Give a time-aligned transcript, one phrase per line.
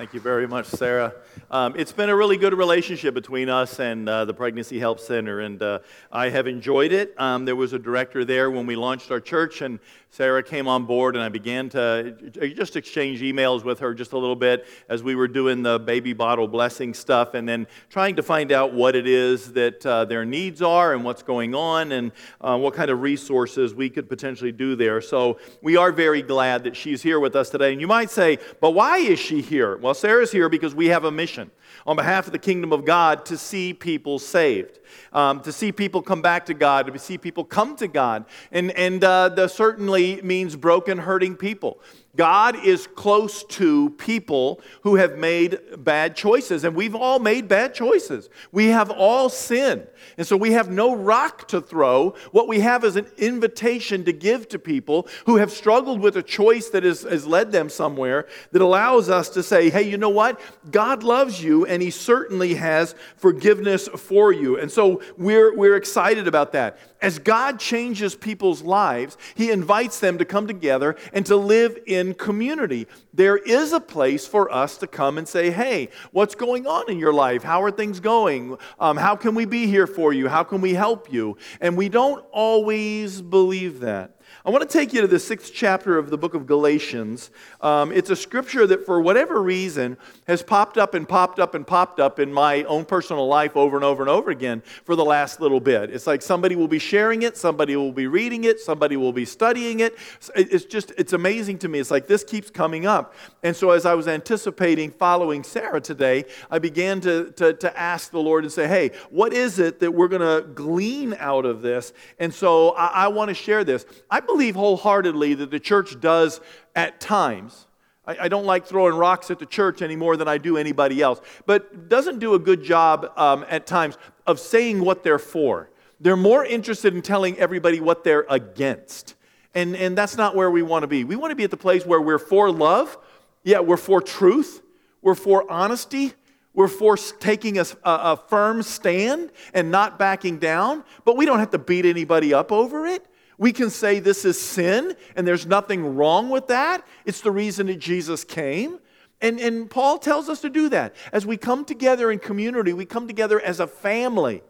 [0.00, 1.12] Thank you very much, Sarah.
[1.50, 5.40] Um, it's been a really good relationship between us and uh, the Pregnancy Help Center,
[5.40, 5.80] and uh,
[6.10, 7.14] I have enjoyed it.
[7.18, 9.78] Um, there was a director there when we launched our church, and
[10.08, 12.12] Sarah came on board, and I began to
[12.56, 16.14] just exchange emails with her just a little bit as we were doing the baby
[16.14, 20.24] bottle blessing stuff, and then trying to find out what it is that uh, their
[20.24, 24.50] needs are and what's going on, and uh, what kind of resources we could potentially
[24.50, 25.02] do there.
[25.02, 27.72] So we are very glad that she's here with us today.
[27.72, 29.76] And you might say, but why is she here?
[29.76, 31.50] Well, Sarah's here because we have a mission
[31.86, 34.80] on behalf of the kingdom of God to see people saved
[35.12, 38.24] um, to see people come back to God, to see people come to God.
[38.52, 41.80] And, and uh, certainly means broken, hurting people.
[42.16, 47.72] God is close to people who have made bad choices, and we've all made bad
[47.72, 48.28] choices.
[48.50, 49.86] We have all sinned.
[50.18, 52.14] And so we have no rock to throw.
[52.32, 56.22] What we have is an invitation to give to people who have struggled with a
[56.22, 60.08] choice that has, has led them somewhere that allows us to say, hey, you know
[60.08, 60.40] what?
[60.70, 64.58] God loves you, and He certainly has forgiveness for you.
[64.58, 66.78] And so we're, we're excited about that.
[67.00, 71.99] As God changes people's lives, He invites them to come together and to live in
[72.14, 72.86] community.
[73.14, 76.98] There is a place for us to come and say, hey, what's going on in
[76.98, 77.42] your life?
[77.42, 78.56] How are things going?
[78.78, 80.28] Um, how can we be here for you?
[80.28, 81.36] How can we help you?
[81.60, 84.19] And we don't always believe that.
[84.42, 87.30] I want to take you to the sixth chapter of the book of Galatians.
[87.60, 91.66] Um, it's a scripture that, for whatever reason, has popped up and popped up and
[91.66, 95.04] popped up in my own personal life over and over and over again for the
[95.04, 95.90] last little bit.
[95.90, 99.26] It's like somebody will be sharing it, somebody will be reading it, somebody will be
[99.26, 99.98] studying it.
[100.34, 101.78] It's just, it's amazing to me.
[101.78, 103.12] It's like this keeps coming up.
[103.42, 108.10] And so, as I was anticipating following Sarah today, I began to, to, to ask
[108.10, 111.60] the Lord and say, hey, what is it that we're going to glean out of
[111.60, 111.92] this?
[112.18, 113.84] And so, I, I want to share this.
[114.10, 116.40] I believe wholeheartedly that the church does
[116.74, 117.66] at times.
[118.06, 121.02] I, I, don't like throwing rocks at the church any more than I do anybody
[121.02, 125.70] else, but doesn't do a good job um, at times of saying what they're for.
[126.00, 129.14] They're more interested in telling everybody what they're against.
[129.54, 131.04] And, and that's not where we want to be.
[131.04, 132.96] We want to be at the place where we're for love.
[133.42, 134.62] Yeah, we're for truth.
[135.02, 136.14] We're for honesty.
[136.54, 140.84] We're for taking a, a, a firm stand and not backing down.
[141.04, 143.06] But we don't have to beat anybody up over it.
[143.40, 146.86] We can say this is sin and there's nothing wrong with that.
[147.06, 148.78] It's the reason that Jesus came.
[149.22, 150.94] And, and Paul tells us to do that.
[151.10, 154.42] As we come together in community, we come together as a family.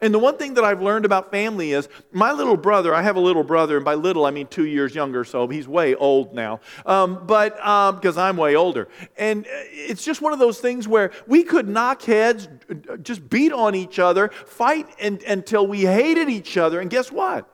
[0.00, 3.16] And the one thing that I've learned about family is my little brother, I have
[3.16, 6.32] a little brother, and by little I mean two years younger, so he's way old
[6.32, 8.88] now, um, but because um, I'm way older.
[9.16, 12.46] And uh, it's just one of those things where we could knock heads,
[13.02, 17.48] just beat on each other, fight and, until we hated each other, and guess what?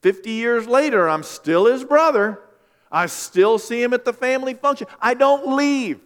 [0.00, 2.40] 50 years later, I'm still his brother.
[2.90, 4.86] I still see him at the family function.
[5.00, 6.00] I don't leave.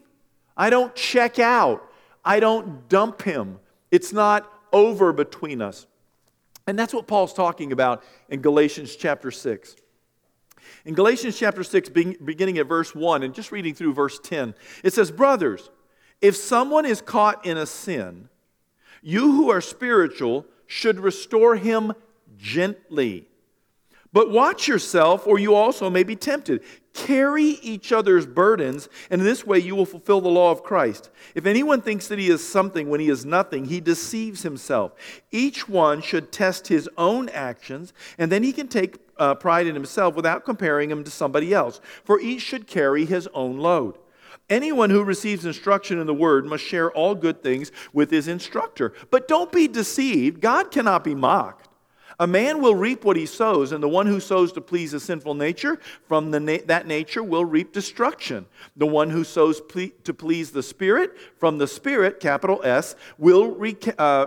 [0.56, 1.88] I don't check out.
[2.24, 3.58] I don't dump him.
[3.90, 5.86] It's not over between us.
[6.66, 9.76] And that's what Paul's talking about in Galatians chapter 6.
[10.84, 14.92] In Galatians chapter 6, beginning at verse 1 and just reading through verse 10, it
[14.92, 15.70] says, Brothers,
[16.20, 18.28] if someone is caught in a sin,
[19.02, 21.92] you who are spiritual should restore him
[22.38, 23.28] gently
[24.12, 26.62] but watch yourself, or you also may be tempted.
[26.92, 31.08] Carry each other's burdens, and in this way you will fulfill the law of Christ.
[31.34, 34.92] If anyone thinks that he is something when he is nothing, he deceives himself.
[35.30, 39.74] Each one should test his own actions, and then he can take uh, pride in
[39.74, 41.80] himself without comparing him to somebody else.
[42.04, 43.96] For each should carry his own load.
[44.50, 48.92] Anyone who receives instruction in the word must share all good things with his instructor.
[49.10, 51.61] But don't be deceived, God cannot be mocked.
[52.18, 55.02] A man will reap what he sows, and the one who sows to please his
[55.02, 58.46] sinful nature, from na- that nature will reap destruction.
[58.76, 63.48] The one who sows ple- to please the Spirit, from the Spirit, capital S, will
[63.48, 64.26] re- uh,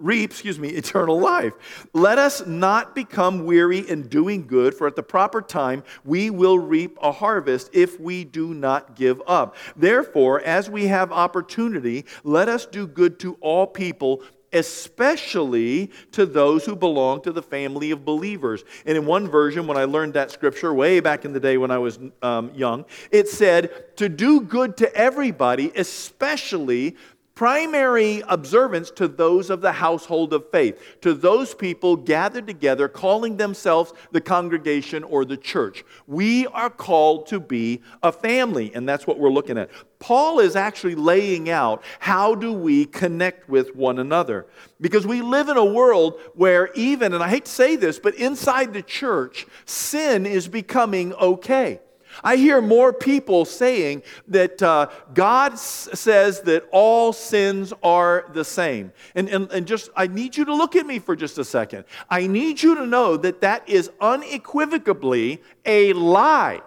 [0.00, 1.52] reap, excuse me, eternal life.
[1.92, 6.58] Let us not become weary in doing good, for at the proper time we will
[6.58, 9.56] reap a harvest if we do not give up.
[9.76, 14.22] Therefore, as we have opportunity, let us do good to all people
[14.52, 18.64] especially to those who belong to the family of believers.
[18.86, 21.70] And in one version, when I learned that scripture way back in the day when
[21.70, 26.96] I was um, young, it said to do good to everybody, especially
[27.34, 33.36] primary observance to those of the household of faith, to those people gathered together calling
[33.36, 35.84] themselves the congregation or the church.
[36.06, 39.70] We are called to be a family, and that's what we're looking at.
[39.98, 44.46] Paul is actually laying out how do we connect with one another.
[44.80, 48.14] Because we live in a world where even, and I hate to say this, but
[48.14, 51.80] inside the church, sin is becoming okay.
[52.22, 58.44] I hear more people saying that uh, God s- says that all sins are the
[58.44, 58.92] same.
[59.14, 61.84] And, and, and just, I need you to look at me for just a second.
[62.08, 66.60] I need you to know that that is unequivocally a lie,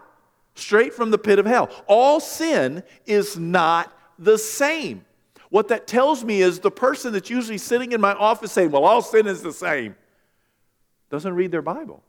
[0.56, 1.70] straight from the pit of hell.
[1.88, 5.06] All sin is not the same.
[5.50, 8.86] What that tells me is the person that's usually sitting in my office saying, Well,
[8.86, 9.96] all sin is the same,
[11.12, 12.02] doesn't read their Bible.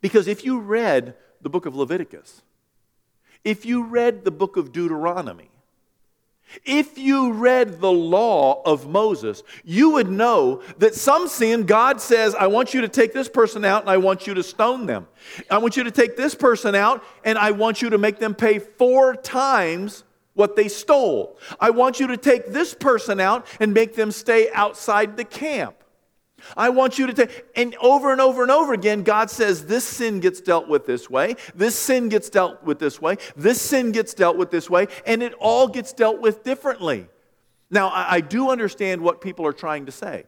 [0.00, 2.42] Because if you read the book of Leviticus,
[3.44, 5.50] if you read the book of Deuteronomy,
[6.64, 12.34] if you read the law of Moses, you would know that some sin, God says,
[12.34, 15.08] I want you to take this person out and I want you to stone them.
[15.50, 18.34] I want you to take this person out and I want you to make them
[18.34, 20.04] pay four times
[20.34, 21.38] what they stole.
[21.60, 25.81] I want you to take this person out and make them stay outside the camp.
[26.56, 29.84] I want you to take, and over and over and over again, God says this
[29.84, 33.92] sin gets dealt with this way, this sin gets dealt with this way, this sin
[33.92, 37.08] gets dealt with this way, and it all gets dealt with differently.
[37.70, 40.24] Now, I, I do understand what people are trying to say.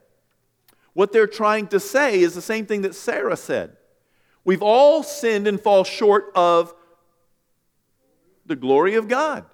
[0.93, 3.75] What they're trying to say is the same thing that Sarah said.
[4.45, 6.73] We've all sinned and fall short of
[8.45, 9.45] the glory of God.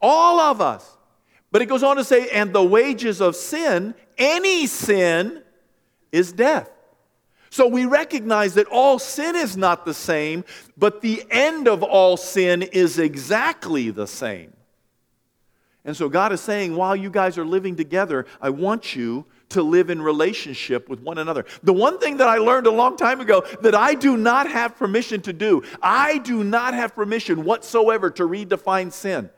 [0.00, 0.96] All of us.
[1.52, 5.42] But it goes on to say, and the wages of sin, any sin,
[6.12, 6.70] is death.
[7.50, 10.44] So we recognize that all sin is not the same,
[10.76, 14.52] but the end of all sin is exactly the same.
[15.84, 19.62] And so God is saying, while you guys are living together, I want you to
[19.62, 21.44] live in relationship with one another.
[21.64, 24.76] The one thing that I learned a long time ago that I do not have
[24.76, 29.30] permission to do, I do not have permission whatsoever to redefine sin.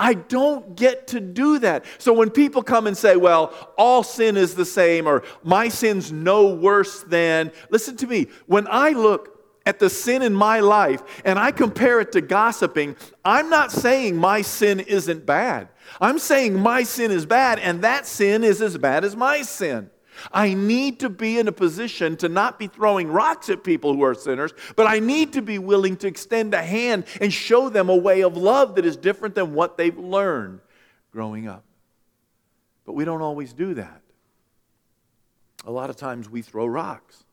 [0.00, 1.84] I don't get to do that.
[1.98, 6.10] So when people come and say, well, all sin is the same or my sin's
[6.10, 11.02] no worse than, listen to me, when I look at the sin in my life
[11.22, 15.68] and I compare it to gossiping, I'm not saying my sin isn't bad.
[16.00, 19.90] I'm saying my sin is bad and that sin is as bad as my sin.
[20.32, 24.02] I need to be in a position to not be throwing rocks at people who
[24.02, 27.88] are sinners, but I need to be willing to extend a hand and show them
[27.88, 30.60] a way of love that is different than what they've learned
[31.12, 31.64] growing up.
[32.84, 34.02] But we don't always do that.
[35.66, 37.24] A lot of times we throw rocks.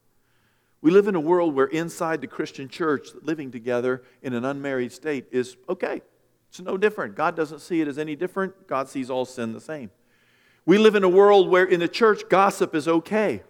[0.82, 4.92] We live in a world where inside the Christian church, living together in an unmarried
[4.92, 6.02] state is okay.
[6.50, 7.16] It's no different.
[7.16, 8.68] God doesn't see it as any different.
[8.68, 9.92] God sees all sin the same.
[10.68, 13.42] We live in a world where in the church gossip is okay.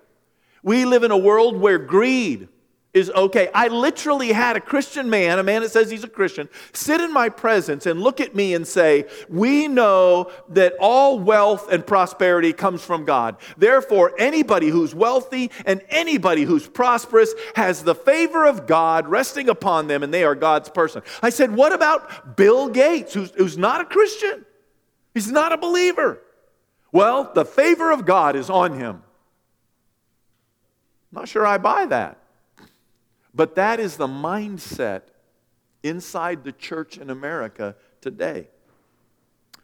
[0.62, 2.48] We live in a world where greed
[2.94, 3.50] is okay.
[3.56, 7.12] I literally had a Christian man, a man that says he's a Christian, sit in
[7.12, 12.54] my presence and look at me and say, We know that all wealth and prosperity
[12.54, 13.38] comes from God.
[13.58, 19.88] Therefore, anybody who's wealthy and anybody who's prosperous has the favor of God resting upon
[19.88, 21.02] them, and they are God's person.
[21.24, 24.46] I said, What about Bill Gates, who's, who's not a Christian?
[25.16, 26.22] He's not a believer.
[26.92, 29.04] Well, the favor of God is on him.
[31.12, 32.18] I'm not sure I buy that.
[33.34, 35.02] But that is the mindset
[35.84, 38.48] inside the church in America today.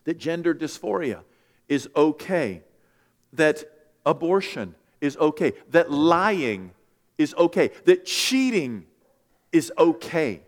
[0.03, 1.21] That gender dysphoria
[1.67, 2.61] is okay,
[3.31, 3.63] that
[4.05, 6.71] abortion is okay, that lying
[7.17, 8.85] is okay, that cheating
[9.51, 10.41] is okay.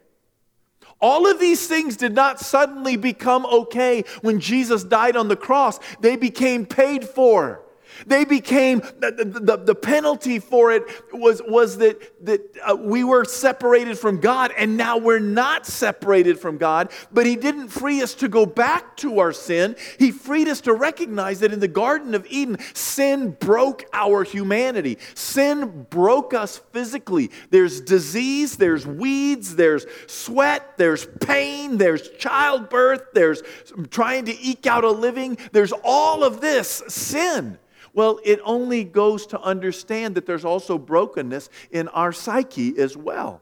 [1.01, 5.79] All of these things did not suddenly become okay when Jesus died on the cross.
[5.99, 7.64] They became paid for.
[8.05, 10.83] They became, the, the, the, penalty for it
[11.13, 16.39] was, was that, that uh, we were separated from God, and now we're not separated
[16.39, 16.91] from God.
[17.11, 19.75] But He didn't free us to go back to our sin.
[19.99, 24.97] He freed us to recognize that in the Garden of Eden, sin broke our humanity.
[25.13, 27.31] Sin broke us physically.
[27.49, 33.41] There's disease, there's weeds, there's sweat, there's pain, there's childbirth, there's
[33.89, 35.37] trying to eke out a living.
[35.51, 37.57] There's all of this sin.
[37.95, 43.41] Well, it only goes to understand that there's also brokenness in our psyche as well.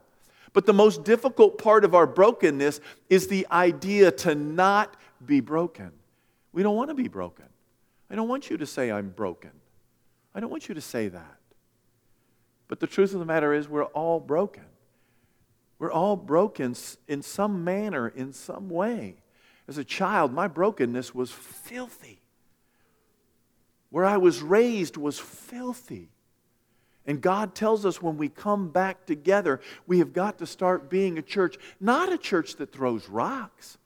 [0.53, 2.79] But the most difficult part of our brokenness
[3.10, 4.95] is the idea to not
[5.25, 5.91] be broken.
[6.51, 7.45] We don't want to be broken.
[8.12, 9.50] I don't want you to say, I'm broken.
[10.36, 11.38] I don't want you to say that.
[12.67, 14.65] But the truth of the matter is, we're all broken.
[15.79, 16.75] We're all broken
[17.07, 19.15] in some manner, in some way.
[19.67, 22.23] As a child, my brokenness was filthy.
[23.93, 26.09] Where I was raised was filthy.
[27.05, 31.19] And God tells us when we come back together, we have got to start being
[31.19, 33.77] a church, not a church that throws rocks.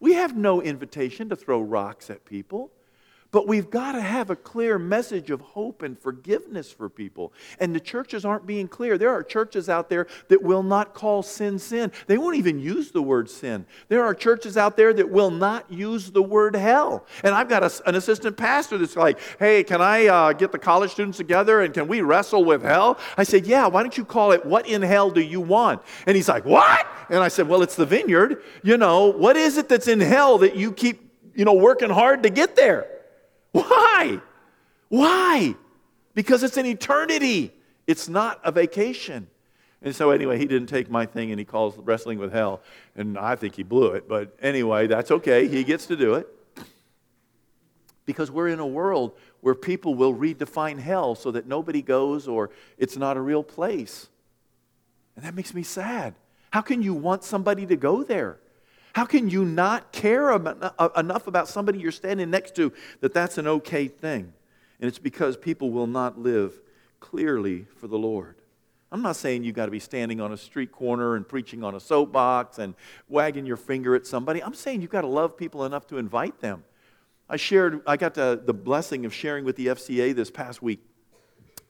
[0.00, 2.72] We have no invitation to throw rocks at people,
[3.32, 7.32] But we've got to have a clear message of hope and forgiveness for people.
[7.58, 8.98] And the churches aren't being clear.
[8.98, 11.92] There are churches out there that will not call sin sin.
[12.06, 13.64] They won't even use the word sin.
[13.88, 17.06] There are churches out there that will not use the word hell.
[17.24, 20.58] And I've got a, an assistant pastor that's like, hey, can I uh, get the
[20.58, 22.98] college students together and can we wrestle with hell?
[23.16, 25.80] I said, yeah, why don't you call it, what in hell do you want?
[26.06, 26.86] And he's like, what?
[27.08, 28.42] And I said, well, it's the vineyard.
[28.62, 32.24] You know, what is it that's in hell that you keep, you know, working hard
[32.24, 32.86] to get there?
[33.52, 34.20] Why?
[34.88, 35.54] Why?
[36.14, 37.52] Because it's an eternity.
[37.86, 39.28] It's not a vacation.
[39.82, 42.60] And so, anyway, he didn't take my thing and he calls wrestling with hell.
[42.94, 44.08] And I think he blew it.
[44.08, 45.48] But anyway, that's okay.
[45.48, 46.28] He gets to do it.
[48.04, 52.50] Because we're in a world where people will redefine hell so that nobody goes or
[52.78, 54.08] it's not a real place.
[55.16, 56.14] And that makes me sad.
[56.50, 58.38] How can you want somebody to go there?
[58.94, 63.46] How can you not care enough about somebody you're standing next to that that's an
[63.46, 64.32] okay thing?
[64.80, 66.60] And it's because people will not live
[67.00, 68.36] clearly for the Lord.
[68.90, 71.74] I'm not saying you've got to be standing on a street corner and preaching on
[71.74, 72.74] a soapbox and
[73.08, 74.42] wagging your finger at somebody.
[74.42, 76.64] I'm saying you've got to love people enough to invite them.
[77.30, 80.80] I shared, I got the, the blessing of sharing with the FCA this past week.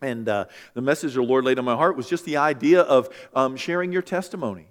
[0.00, 3.08] And uh, the message the Lord laid on my heart was just the idea of
[3.36, 4.66] um, sharing your testimony.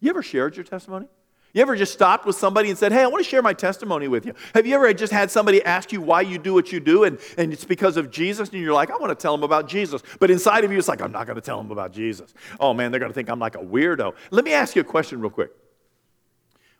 [0.00, 1.06] You ever shared your testimony?
[1.54, 4.08] You ever just stopped with somebody and said, Hey, I want to share my testimony
[4.08, 4.34] with you?
[4.54, 7.18] Have you ever just had somebody ask you why you do what you do and,
[7.38, 8.48] and it's because of Jesus?
[8.48, 10.02] And you're like, I want to tell them about Jesus.
[10.18, 12.34] But inside of you, it's like, I'm not going to tell them about Jesus.
[12.58, 14.14] Oh man, they're going to think I'm like a weirdo.
[14.32, 15.52] Let me ask you a question real quick.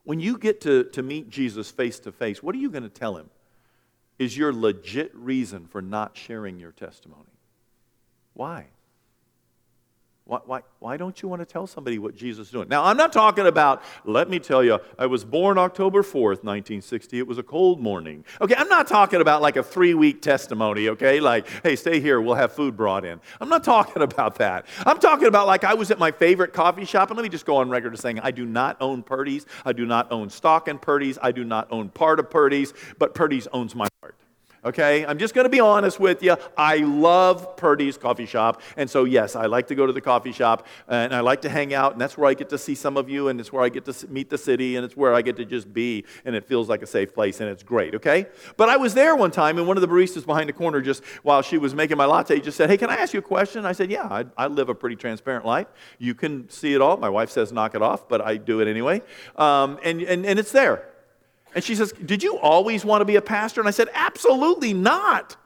[0.02, 2.88] When you get to, to meet Jesus face to face, what are you going to
[2.88, 3.30] tell him?
[4.18, 7.32] Is your legit reason for not sharing your testimony?
[8.34, 8.66] Why?
[10.26, 12.66] Why, why, why don't you want to tell somebody what Jesus is doing?
[12.68, 17.18] Now, I'm not talking about, let me tell you, I was born October 4th, 1960.
[17.18, 18.24] It was a cold morning.
[18.40, 21.20] Okay, I'm not talking about like a three week testimony, okay?
[21.20, 23.20] Like, hey, stay here, we'll have food brought in.
[23.38, 24.64] I'm not talking about that.
[24.86, 27.44] I'm talking about like I was at my favorite coffee shop, and let me just
[27.44, 29.44] go on record as saying I do not own Purdy's.
[29.66, 31.18] I do not own stock in Purdy's.
[31.20, 34.16] I do not own part of Purdy's, but Purdy's owns my heart
[34.64, 35.04] okay?
[35.04, 36.36] I'm just going to be honest with you.
[36.56, 38.62] I love Purdy's coffee shop.
[38.76, 41.48] And so, yes, I like to go to the coffee shop and I like to
[41.48, 41.92] hang out.
[41.92, 43.84] And that's where I get to see some of you and it's where I get
[43.86, 46.04] to meet the city and it's where I get to just be.
[46.24, 48.26] And it feels like a safe place and it's great, okay?
[48.56, 51.04] But I was there one time and one of the baristas behind the corner, just
[51.22, 53.64] while she was making my latte, just said, Hey, can I ask you a question?
[53.64, 55.66] I said, Yeah, I, I live a pretty transparent life.
[55.98, 56.96] You can see it all.
[56.96, 59.02] My wife says knock it off, but I do it anyway.
[59.36, 60.93] Um, and, and, and it's there.
[61.54, 63.60] And she says, Did you always want to be a pastor?
[63.60, 65.36] And I said, Absolutely not.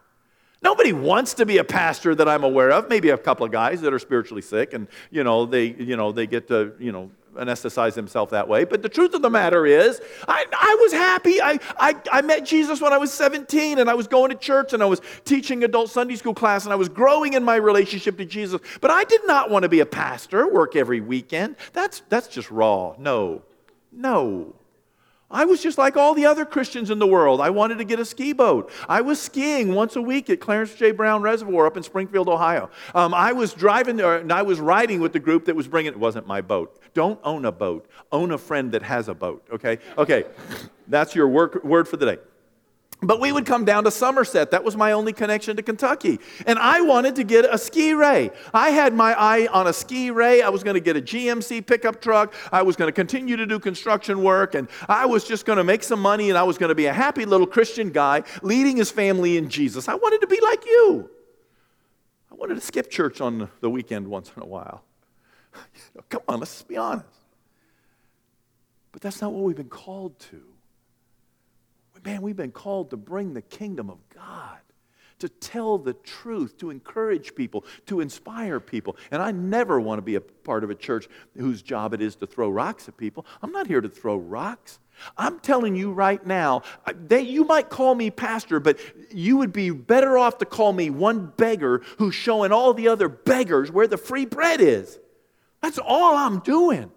[0.61, 2.89] Nobody wants to be a pastor that I'm aware of.
[2.89, 6.11] Maybe a couple of guys that are spiritually sick and, you know, they, you know,
[6.11, 8.65] they get to, you know, anesthetize themselves that way.
[8.65, 11.41] But the truth of the matter is, I, I was happy.
[11.41, 14.73] I, I, I met Jesus when I was 17 and I was going to church
[14.73, 18.17] and I was teaching adult Sunday school class and I was growing in my relationship
[18.19, 18.61] to Jesus.
[18.81, 21.55] But I did not want to be a pastor, work every weekend.
[21.73, 22.97] That's, that's just raw.
[22.99, 23.43] No,
[23.93, 24.55] no.
[25.31, 27.41] I was just like all the other Christians in the world.
[27.41, 28.71] I wanted to get a ski boat.
[28.89, 30.91] I was skiing once a week at Clarence J.
[30.91, 32.71] Brown Reservoir up in Springfield, Ohio.
[32.95, 35.93] Um, I was driving there and I was riding with the group that was bringing,
[35.93, 36.81] it wasn't my boat.
[36.95, 37.87] Don't own a boat.
[38.11, 39.79] Own a friend that has a boat, okay?
[39.99, 40.25] Okay,
[40.89, 42.19] that's your work, word for the day.
[43.01, 44.51] But we would come down to Somerset.
[44.51, 46.19] That was my only connection to Kentucky.
[46.47, 48.33] And I wanted to get a Sea Ray.
[48.53, 50.43] I had my eye on a Sea Ray.
[50.43, 52.35] I was going to get a GMC pickup truck.
[52.51, 54.57] I was going to continue to do construction work.
[54.57, 56.29] And I was just going to make some money.
[56.29, 59.49] And I was going to be a happy little Christian guy leading his family in
[59.49, 59.89] Jesus.
[59.89, 61.09] I wanted to be like you.
[62.33, 64.83] I wanted to skip church on the weekend once in a while.
[66.09, 67.07] Come on, let's be honest.
[68.91, 70.43] But that's not what we've been called to.
[72.05, 74.59] Man, we've been called to bring the kingdom of God,
[75.19, 78.97] to tell the truth, to encourage people, to inspire people.
[79.11, 82.17] And I never want to be a part of a church whose job it is
[82.17, 83.27] to throw rocks at people.
[83.43, 84.79] I'm not here to throw rocks.
[85.17, 86.63] I'm telling you right now,
[86.93, 88.79] they, you might call me pastor, but
[89.11, 93.09] you would be better off to call me one beggar who's showing all the other
[93.09, 94.99] beggars where the free bread is.
[95.63, 96.91] That's all I'm doing,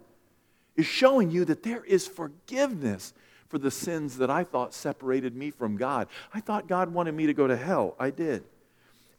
[0.76, 3.12] is showing you that there is forgiveness
[3.52, 6.08] for the sins that I thought separated me from God.
[6.32, 7.94] I thought God wanted me to go to hell.
[8.00, 8.44] I did.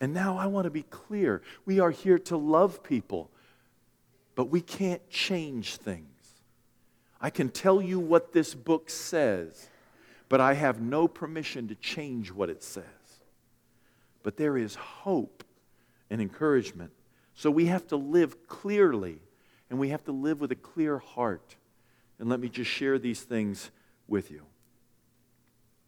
[0.01, 1.43] And now I want to be clear.
[1.67, 3.29] We are here to love people,
[4.33, 6.07] but we can't change things.
[7.21, 9.69] I can tell you what this book says,
[10.29, 12.83] but I have no permission to change what it says.
[14.23, 15.43] But there is hope
[16.09, 16.89] and encouragement.
[17.35, 19.19] So we have to live clearly,
[19.69, 21.55] and we have to live with a clear heart.
[22.17, 23.69] And let me just share these things
[24.07, 24.43] with you.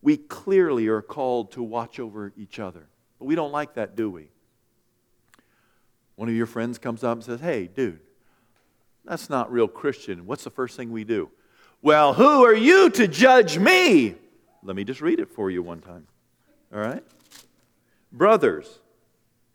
[0.02, 2.88] we clearly are called to watch over each other.
[3.18, 4.30] But we don't like that, do we?
[6.16, 8.00] One of your friends comes up and says, Hey, dude,
[9.04, 10.26] that's not real Christian.
[10.26, 11.30] What's the first thing we do?
[11.82, 14.16] Well, who are you to judge me?
[14.64, 16.08] Let me just read it for you one time.
[16.74, 17.04] All right?
[18.12, 18.80] Brothers,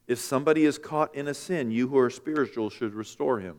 [0.07, 3.57] if somebody is caught in a sin, you who are spiritual should restore him.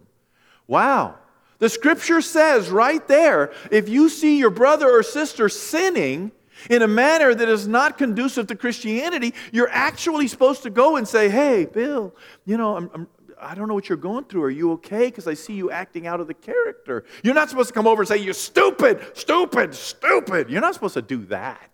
[0.67, 1.17] Wow.
[1.61, 6.31] The scripture says right there if you see your brother or sister sinning,
[6.69, 11.07] in a manner that is not conducive to Christianity, you're actually supposed to go and
[11.07, 12.15] say, Hey, Bill,
[12.45, 13.07] you know, I'm, I'm,
[13.39, 14.43] I do not know what you're going through.
[14.43, 15.05] Are you okay?
[15.05, 17.03] Because I see you acting out of the character.
[17.23, 20.49] You're not supposed to come over and say, You're stupid, stupid, stupid.
[20.49, 21.70] You're not supposed to do that.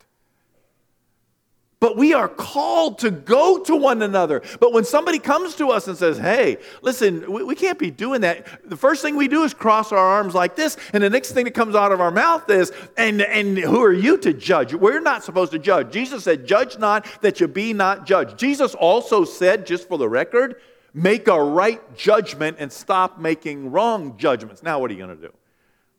[1.88, 4.42] But we are called to go to one another.
[4.60, 8.20] But when somebody comes to us and says, hey, listen, we, we, can't be doing
[8.22, 11.32] that, the first thing we do is cross our arms like this, and the next
[11.32, 14.74] thing that comes out of our mouth is, and, and who are you to judge?
[14.74, 15.94] We're not supposed to judge.
[15.94, 18.38] Jesus said, judge not that you be not judged.
[18.38, 20.60] Jesus also said, just for the record,
[20.94, 24.62] make a right judgment and stop making wrong judgments.
[24.62, 25.34] Now, what are you going to do?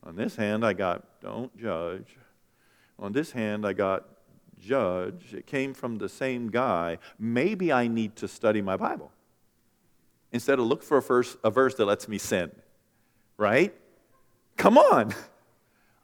[0.03, 2.19] On this hand, I got, don't judge.
[2.99, 4.05] On this hand, I got,
[4.61, 9.13] judge, it came from the same guy, maybe I need to study my Bible.
[10.33, 12.51] Instead of look for a verse, a verse that lets me sin.
[13.37, 13.75] Right?
[14.57, 15.15] Come on.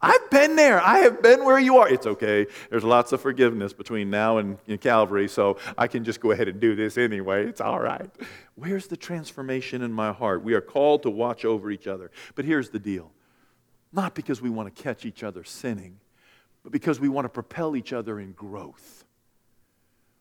[0.00, 0.82] I've been there.
[0.82, 1.88] I have been where you are.
[1.88, 2.46] It's okay.
[2.68, 6.46] There's lots of forgiveness between now and, and Calvary, so I can just go ahead
[6.46, 7.46] and do this anyway.
[7.46, 8.10] It's all right.
[8.54, 10.44] Where's the transformation in my heart?
[10.44, 12.10] We are called to watch over each other.
[12.34, 13.12] But here's the deal
[13.94, 15.98] not because we want to catch each other sinning,
[16.64, 19.04] but because we want to propel each other in growth.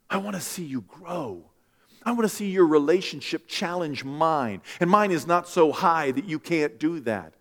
[0.10, 1.46] I want to see you grow.
[2.06, 4.62] I want to see your relationship challenge mine.
[4.80, 7.34] And mine is not so high that you can't do that.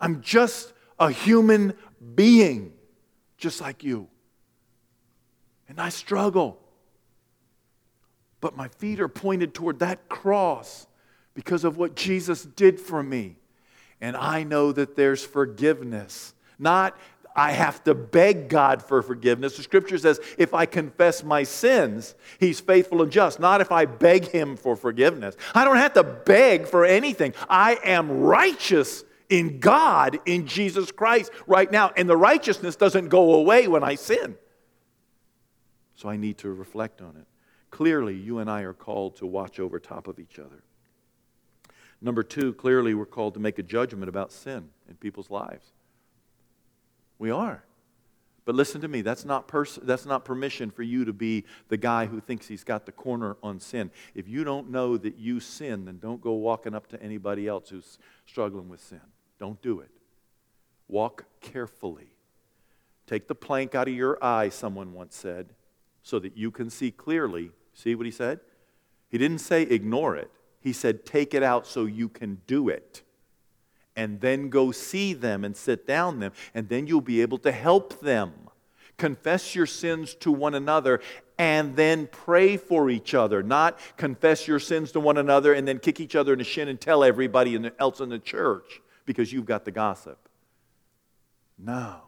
[0.00, 1.74] I'm just a human
[2.14, 2.72] being,
[3.36, 4.08] just like you.
[5.68, 6.58] And I struggle.
[8.40, 10.86] But my feet are pointed toward that cross
[11.34, 13.36] because of what Jesus did for me.
[14.00, 16.34] And I know that there's forgiveness.
[16.58, 16.96] Not
[17.36, 19.56] I have to beg God for forgiveness.
[19.56, 23.86] The scripture says, if I confess my sins, he's faithful and just, not if I
[23.86, 25.36] beg him for forgiveness.
[25.54, 27.34] I don't have to beg for anything.
[27.48, 31.90] I am righteous in God, in Jesus Christ, right now.
[31.96, 34.36] And the righteousness doesn't go away when I sin.
[35.96, 37.26] So I need to reflect on it.
[37.70, 40.62] Clearly, you and I are called to watch over top of each other.
[42.00, 45.72] Number two, clearly, we're called to make a judgment about sin in people's lives.
[47.18, 47.64] We are.
[48.44, 51.78] But listen to me, that's not, pers- that's not permission for you to be the
[51.78, 53.90] guy who thinks he's got the corner on sin.
[54.14, 57.70] If you don't know that you sin, then don't go walking up to anybody else
[57.70, 59.00] who's struggling with sin.
[59.38, 59.90] Don't do it.
[60.88, 62.08] Walk carefully.
[63.06, 65.54] Take the plank out of your eye, someone once said,
[66.02, 67.50] so that you can see clearly.
[67.72, 68.40] See what he said?
[69.08, 73.03] He didn't say ignore it, he said take it out so you can do it
[73.96, 77.52] and then go see them and sit down them, and then you'll be able to
[77.52, 78.32] help them.
[78.96, 81.00] Confess your sins to one another
[81.36, 85.80] and then pray for each other, not confess your sins to one another and then
[85.80, 89.46] kick each other in the shin and tell everybody else in the church because you've
[89.46, 90.28] got the gossip.
[91.58, 92.02] No.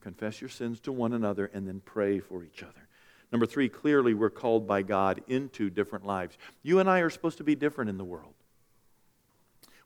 [0.00, 2.88] Confess your sins to one another and then pray for each other.
[3.32, 6.36] Number three, clearly we're called by God into different lives.
[6.62, 8.34] You and I are supposed to be different in the world.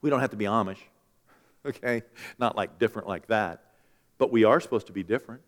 [0.02, 0.78] We don't have to be Amish,
[1.66, 2.02] okay?
[2.38, 3.62] Not like different like that.
[4.18, 5.42] But we are supposed to be different.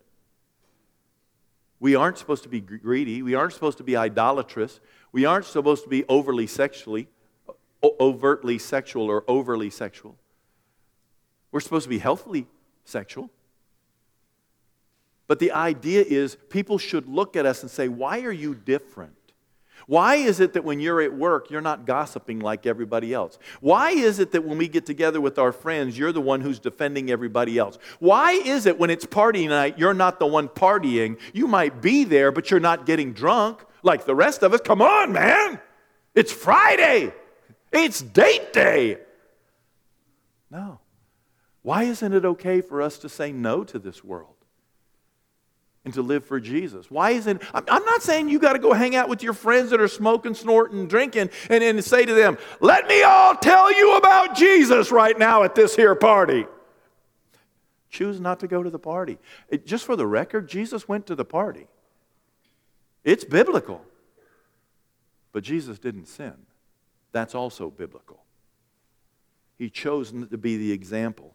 [1.81, 3.23] We aren't supposed to be greedy.
[3.23, 4.81] We aren't supposed to be idolatrous.
[5.13, 7.09] We aren't supposed to be overly sexually,
[7.83, 10.17] overtly sexual or overly sexual.
[11.53, 12.47] We're supposed to be healthily
[12.85, 13.31] sexual.
[15.29, 19.15] But the idea is people should look at us and say, Why are you different?
[19.89, 23.39] Why is it that when you're at work, you're not gossiping like everybody else?
[23.63, 26.59] Why is it that when we get together with our friends, you're the one who's
[26.59, 27.79] defending everybody else?
[27.99, 31.19] Why is it when it's party night, you're not the one partying?
[31.33, 34.61] You might be there, but you're not getting drunk like the rest of us.
[34.61, 35.59] Come on, man.
[36.15, 37.15] It's Friday,
[37.73, 38.99] it's date day.
[40.51, 40.81] No.
[41.63, 44.38] Why isn't it okay for us to say no to this world?
[45.89, 46.91] And to live for Jesus.
[46.91, 49.81] Why isn't I'm not saying you got to go hang out with your friends that
[49.81, 54.37] are smoking, snorting, drinking, and, and say to them, let me all tell you about
[54.37, 56.47] Jesus right now at this here party.
[57.89, 59.17] Choose not to go to the party.
[59.49, 61.67] It, just for the record, Jesus went to the party.
[63.03, 63.83] It's biblical.
[65.33, 66.35] But Jesus didn't sin.
[67.13, 68.25] That's also biblical.
[69.57, 71.35] He chose to be the example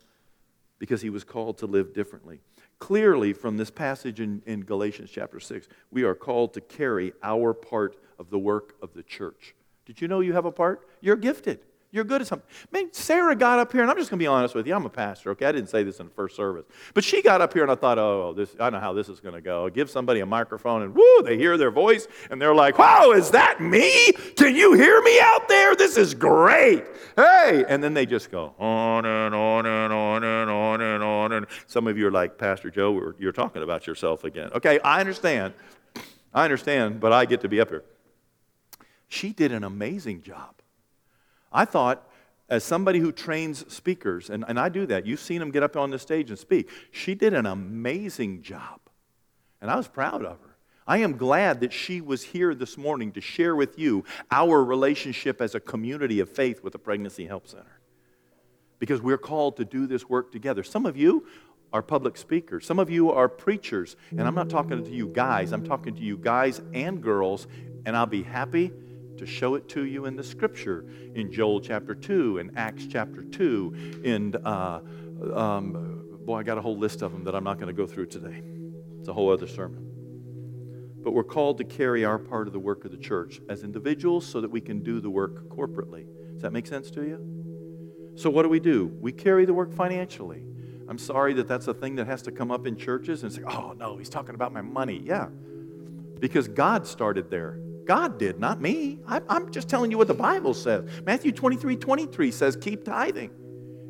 [0.77, 2.41] because he was called to live differently.
[2.83, 7.53] Clearly, from this passage in, in Galatians chapter 6, we are called to carry our
[7.53, 9.55] part of the work of the church.
[9.85, 10.85] Did you know you have a part?
[10.99, 11.61] You're gifted.
[11.93, 12.49] You're good at something.
[12.71, 14.73] Man, Sarah got up here, and I'm just going to be honest with you.
[14.73, 15.45] I'm a pastor, okay?
[15.45, 16.65] I didn't say this in the first service.
[16.95, 19.19] But she got up here, and I thought, oh, this, I know how this is
[19.19, 19.69] going to go.
[19.69, 23.29] Give somebody a microphone, and whoo, they hear their voice, and they're like, wow, is
[23.29, 24.11] that me?
[24.35, 25.75] Can you hear me out there?
[25.75, 26.83] This is great.
[27.15, 27.63] Hey.
[27.69, 31.31] And then they just go on and on and on and on and on.
[31.33, 34.51] And some of you are like, Pastor Joe, you're talking about yourself again.
[34.53, 35.55] Okay, I understand.
[36.31, 37.83] I understand, but I get to be up here.
[39.07, 40.53] She did an amazing job.
[41.51, 42.07] I thought,
[42.47, 45.75] as somebody who trains speakers, and, and I do that, you've seen them get up
[45.75, 46.69] on the stage and speak.
[46.91, 48.79] She did an amazing job.
[49.59, 50.55] And I was proud of her.
[50.85, 55.41] I am glad that she was here this morning to share with you our relationship
[55.41, 57.79] as a community of faith with the Pregnancy Help Center.
[58.77, 60.61] Because we're called to do this work together.
[60.61, 61.25] Some of you
[61.73, 63.95] are public speakers, some of you are preachers.
[64.11, 67.47] And I'm not talking to you guys, I'm talking to you guys and girls.
[67.85, 68.71] And I'll be happy
[69.17, 73.23] to show it to you in the scripture in Joel chapter 2, in Acts chapter
[73.23, 74.79] 2, in, uh,
[75.33, 77.85] um, boy, I got a whole list of them that I'm not going to go
[77.85, 78.41] through today.
[78.99, 79.89] It's a whole other sermon.
[81.03, 84.25] But we're called to carry our part of the work of the church as individuals
[84.25, 86.05] so that we can do the work corporately.
[86.31, 88.13] Does that make sense to you?
[88.15, 88.95] So, what do we do?
[89.01, 90.45] We carry the work financially.
[90.93, 93.41] I'm sorry that that's a thing that has to come up in churches and say,
[93.47, 95.01] oh, no, he's talking about my money.
[95.03, 95.25] Yeah,
[96.19, 97.57] because God started there.
[97.87, 98.99] God did, not me.
[99.07, 100.87] I'm just telling you what the Bible says.
[101.03, 103.31] Matthew 23 23 says, keep tithing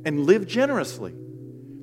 [0.06, 1.14] and live generously.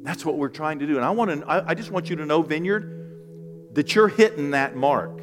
[0.05, 0.97] That's what we're trying to do.
[0.97, 4.75] And I, want to, I just want you to know, Vineyard, that you're hitting that
[4.75, 5.21] mark.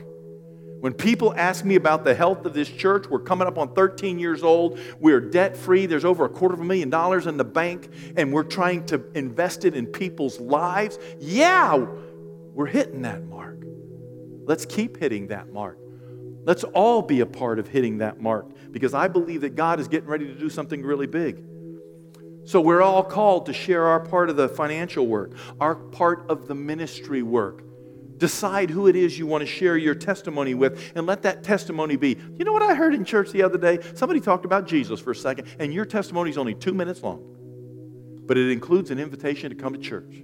[0.79, 4.19] When people ask me about the health of this church, we're coming up on 13
[4.19, 4.79] years old.
[4.99, 5.87] We're debt free.
[5.87, 9.03] There's over a quarter of a million dollars in the bank, and we're trying to
[9.15, 10.99] invest it in people's lives.
[11.19, 11.75] Yeah,
[12.53, 13.63] we're hitting that mark.
[14.45, 15.79] Let's keep hitting that mark.
[16.45, 19.87] Let's all be a part of hitting that mark because I believe that God is
[19.87, 21.43] getting ready to do something really big.
[22.45, 26.47] So we're all called to share our part of the financial work, our part of
[26.47, 27.66] the ministry work.
[28.17, 31.95] Decide who it is you want to share your testimony with and let that testimony
[31.95, 32.17] be.
[32.37, 33.79] You know what I heard in church the other day?
[33.93, 37.21] Somebody talked about Jesus for a second, and your testimony is only two minutes long,
[38.25, 40.23] but it includes an invitation to come to church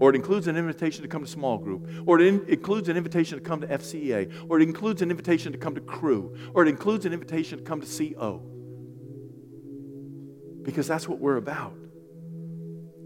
[0.00, 2.96] or it includes an invitation to come to small group, or it in, includes an
[2.96, 6.62] invitation to come to FCA, or it includes an invitation to come to crew, or
[6.62, 8.42] it includes an invitation to come to CO.
[10.62, 11.74] Because that's what we're about.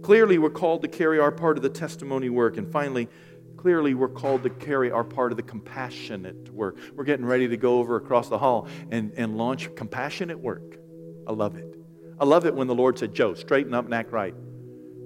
[0.02, 2.56] Clearly, we're called to carry our part of the testimony work.
[2.56, 3.08] And finally,
[3.62, 6.78] clearly, we're called to carry our part of the compassionate work.
[6.96, 10.78] We're getting ready to go over across the hall and, and launch compassionate work.
[11.28, 11.76] I love it.
[12.18, 14.34] I love it when the Lord said, Joe, straighten up and act right.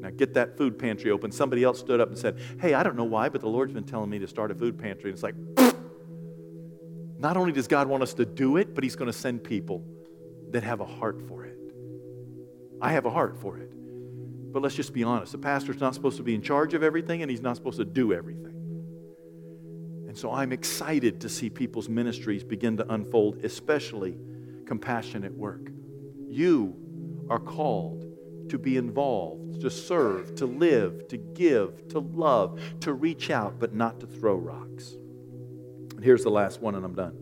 [0.01, 1.33] Now get that food pantry open.
[1.33, 3.85] Somebody else stood up and said, Hey, I don't know why, but the Lord's been
[3.85, 5.11] telling me to start a food pantry.
[5.11, 5.35] And it's like,
[7.19, 9.85] not only does God want us to do it, but He's going to send people
[10.53, 11.59] that have a heart for it.
[12.81, 13.71] I have a heart for it.
[14.57, 17.21] But let's just be honest the pastor's not supposed to be in charge of everything,
[17.21, 18.55] and he's not supposed to do everything.
[20.09, 24.17] And so I'm excited to see people's ministries begin to unfold, especially
[24.65, 25.71] compassionate work.
[26.31, 26.75] You
[27.29, 28.07] are called
[28.49, 33.75] to be involved, to serve, to live, to give, to love, to reach out, but
[33.75, 34.95] not to throw rocks.
[35.97, 37.19] And here's the last one, and I'm done.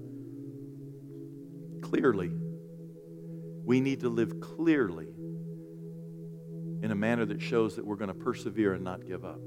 [1.83, 2.31] Clearly,
[3.65, 5.09] we need to live clearly
[6.85, 9.41] in a manner that shows that we're going to persevere and not give up.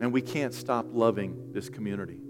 [0.00, 2.22] And we can't stop loving this community.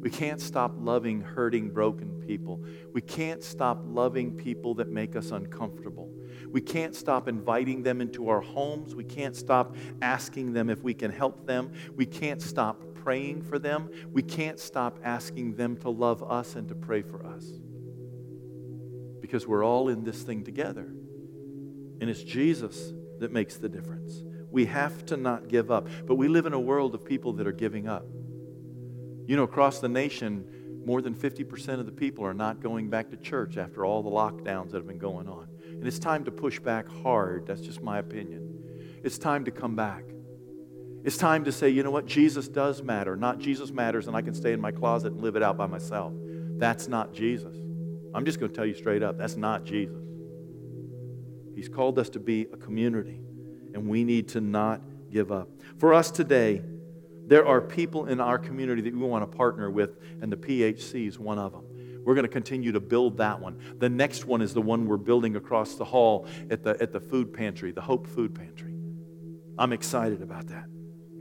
[0.00, 2.64] We can't stop loving hurting, broken people.
[2.94, 6.10] We can't stop loving people that make us uncomfortable.
[6.50, 8.94] We can't stop inviting them into our homes.
[8.94, 11.72] We can't stop asking them if we can help them.
[11.94, 13.90] We can't stop praying for them.
[14.10, 17.44] We can't stop asking them to love us and to pray for us.
[19.20, 20.90] Because we're all in this thing together.
[22.00, 24.22] And it's Jesus that makes the difference.
[24.50, 25.88] We have to not give up.
[26.06, 28.04] But we live in a world of people that are giving up.
[29.26, 33.10] You know, across the nation, more than 50% of the people are not going back
[33.10, 35.48] to church after all the lockdowns that have been going on.
[35.64, 37.46] And it's time to push back hard.
[37.46, 39.00] That's just my opinion.
[39.04, 40.04] It's time to come back.
[41.04, 42.06] It's time to say, you know what?
[42.06, 43.16] Jesus does matter.
[43.16, 45.66] Not Jesus matters, and I can stay in my closet and live it out by
[45.66, 46.12] myself.
[46.56, 47.56] That's not Jesus.
[48.14, 50.07] I'm just going to tell you straight up that's not Jesus.
[51.58, 53.18] He's called us to be a community,
[53.74, 55.48] and we need to not give up.
[55.78, 56.62] For us today,
[57.26, 61.08] there are people in our community that we want to partner with, and the PHC
[61.08, 61.64] is one of them.
[62.04, 63.58] We're going to continue to build that one.
[63.78, 67.00] The next one is the one we're building across the hall at the, at the
[67.00, 68.76] food pantry, the Hope Food Pantry.
[69.58, 70.66] I'm excited about that.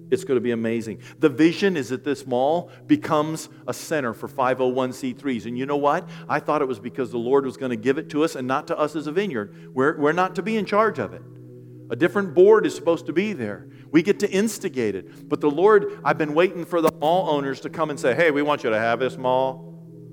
[0.10, 1.00] It's going to be amazing.
[1.20, 5.46] The vision is that this mall becomes a center for 501c3s.
[5.46, 6.08] And you know what?
[6.30, 8.48] I thought it was because the Lord was going to give it to us and
[8.48, 9.72] not to us as a vineyard.
[9.74, 11.22] We're, we're not to be in charge of it.
[11.90, 13.68] A different board is supposed to be there.
[13.92, 15.30] We get to instigate it.
[15.30, 18.32] But the Lord, I've been waiting for the mall owners to come and say, hey,
[18.32, 19.64] we want you to have this mall.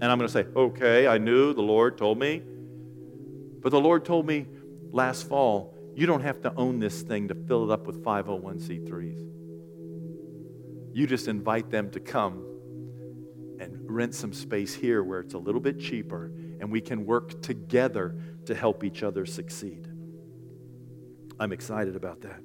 [0.00, 2.42] And I'm going to say, okay, I knew, the Lord told me.
[3.60, 4.46] But the Lord told me
[4.90, 9.43] last fall, you don't have to own this thing to fill it up with 501c3s.
[10.94, 12.44] You just invite them to come
[13.58, 16.26] and rent some space here where it's a little bit cheaper
[16.60, 19.88] and we can work together to help each other succeed.
[21.40, 22.40] I'm excited about that.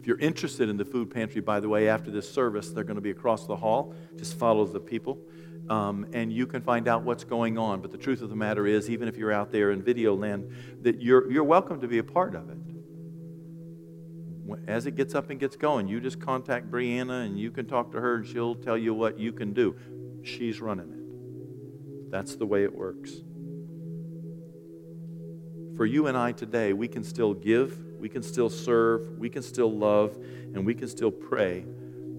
[0.00, 2.96] If you're interested in the food pantry, by the way, after this service, they're going
[2.96, 3.94] to be across the hall.
[4.16, 5.20] Just follow the people.
[5.68, 7.80] Um, and you can find out what's going on.
[7.82, 10.50] But the truth of the matter is, even if you're out there in video land,
[10.82, 12.58] that you're, you're welcome to be a part of it
[14.66, 17.92] as it gets up and gets going, you just contact Brianna and you can talk
[17.92, 19.76] to her and she'll tell you what you can do.
[20.22, 22.10] She's running it.
[22.10, 23.10] That's the way it works.
[25.76, 29.42] For you and I today, we can still give, we can still serve, we can
[29.42, 30.16] still love,
[30.54, 31.64] and we can still pray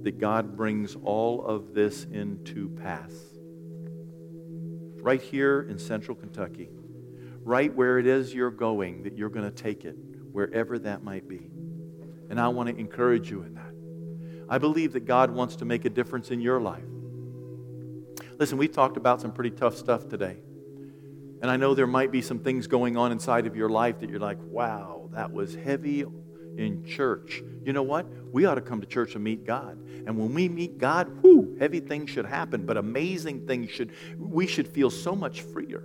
[0.04, 3.12] that God brings all of this into pass.
[5.02, 6.70] Right here in central Kentucky,
[7.44, 9.96] right where it is you're going, that you're going to take it,
[10.32, 11.50] wherever that might be.
[12.32, 13.74] And I want to encourage you in that.
[14.50, 16.82] I believe that God wants to make a difference in your life.
[18.40, 20.38] Listen, we've talked about some pretty tough stuff today.
[21.42, 24.10] And I know there might be some things going on inside of your life that
[24.10, 26.06] you're like, wow, that was heavy
[26.58, 27.44] in church.
[27.66, 28.06] You know what?
[28.32, 29.78] We ought to come to church and meet God.
[30.08, 34.48] And when we meet God, whoo, heavy things should happen, but amazing things should, we
[34.48, 35.84] should feel so much freer.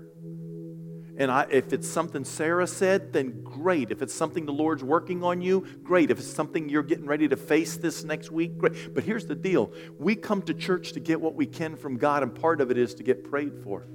[1.19, 3.91] And I, if it's something Sarah said, then great.
[3.91, 6.11] If it's something the Lord's working on you, great.
[6.11, 8.95] If it's something you're getting ready to face this next week, great.
[8.95, 12.23] But here's the deal we come to church to get what we can from God,
[12.23, 13.87] and part of it is to get prayed for.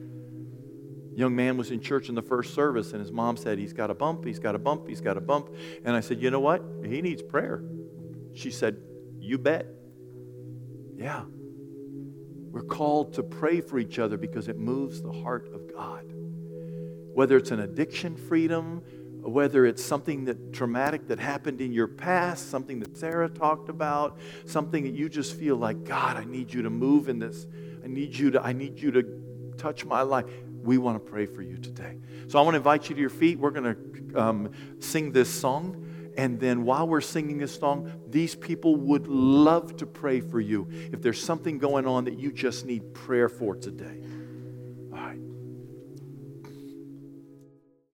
[1.14, 3.92] Young man was in church in the first service, and his mom said, He's got
[3.92, 5.54] a bump, he's got a bump, he's got a bump.
[5.86, 6.64] And I said, You know what?
[6.84, 7.64] He needs prayer.
[8.34, 8.78] She said,
[9.20, 9.68] You bet.
[10.96, 11.26] Yeah.
[12.52, 16.12] We're called to pray for each other because it moves the heart of God
[17.14, 18.82] whether it's an addiction freedom,
[19.22, 24.18] whether it's something that traumatic that happened in your past, something that Sarah talked about,
[24.46, 27.46] something that you just feel like, God, I need you to move in this.
[27.84, 30.26] I need you to, I need you to touch my life.
[30.64, 31.98] We want to pray for you today.
[32.28, 33.40] So I want to invite you to your feet.
[33.40, 35.88] We're going to um, sing this song.
[36.18, 40.68] And then while we're singing this song, these people would love to pray for you
[40.92, 44.02] if there's something going on that you just need prayer for today.
[44.92, 45.20] All right.